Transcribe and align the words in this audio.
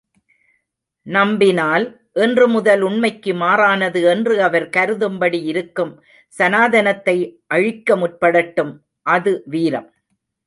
நம்பினால், 1.07 1.83
இன்று 2.15 2.45
முதல் 2.47 2.81
உண்மைக்கு 2.81 3.33
மாறானது 3.41 3.99
என்று 4.13 4.35
அவர் 4.41 4.67
கருதும்படி 4.69 5.39
இருக்கும் 5.43 5.93
சனாதனத்தை 6.33 7.17
அழிக்க 7.47 7.95
முற்படட்டும், 7.95 8.73
அது 9.07 9.33
வீரம்! 9.47 9.89